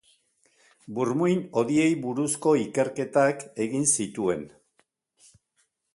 [0.99, 4.45] Burmuin-hodiei buruzko ikerketak egin zituen.